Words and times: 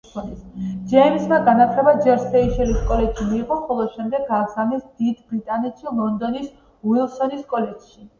ჯეიმზმა 0.91 1.37
განათლება 1.49 1.91
ჯერ 2.07 2.23
სეიშელის 2.31 2.79
კოლეჯში 2.91 3.27
მიიღო, 3.33 3.57
ხოლო 3.67 3.85
შემდეგ 3.97 4.23
გააგზავნეს 4.31 4.81
დიდ 5.03 5.21
ბრიტანეთში 5.35 5.93
ლონდონის 6.01 6.49
უილსონის 6.93 7.45
კოლეჯში. 7.53 8.01